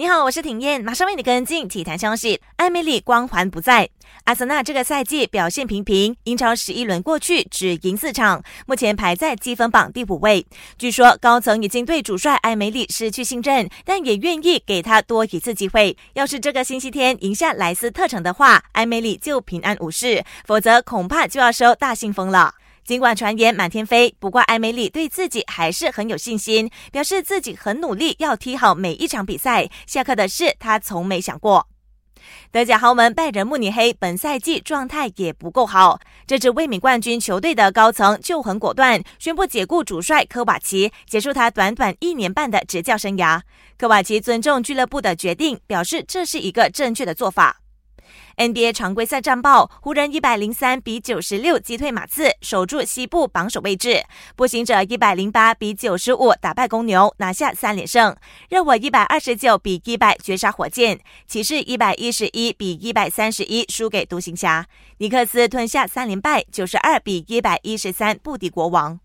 [0.00, 2.40] 你好，我是婷燕，马上为你跟进体坛消息。
[2.54, 3.90] 艾米丽光环不在，
[4.26, 10.46] 阿森纳这个赛季表现平平，英超十一轮过去只赢四场，目前排在积分榜第五位。
[10.78, 15.96] 据说高层已经对主帅艾梅里失去信任，但也愿意给他多一次机会。
[16.12, 22.54] 要是这个星期天赢下莱斯特城的话，艾梅里就平安无事；否则恐怕就要收大信封了。
[22.88, 29.68] 尽管传言满天飞，不过艾梅里对自己还是很有信心，表示自己很努力，要踢好每一场比赛。
[29.86, 31.68] 下课的事他从没想过。
[32.50, 43.38] 德甲豪门拜仁慕尼黑本赛季状态也不够好，这支卫冕冠军球队的高层就很果断，宣布解雇主帅科瓦奇，结束他短短一年半的执教生涯。
[43.76, 47.58] 科瓦奇尊重俱乐部的决定，表示这是一个正确的做法。
[48.38, 54.04] NBA 常规赛战报：湖人一百零三比九十六击退马刺，守住西部榜首位置；
[54.36, 58.14] 步行者一百零八比九十五打败公牛，拿下三连胜；
[58.48, 64.62] 热火一百二十九比一百绝杀火箭；骑士一百一十一比一百三十一输给独行侠；
[64.98, 69.00] 尼克斯吞下三连败，九十二比一百一十三不敌国王。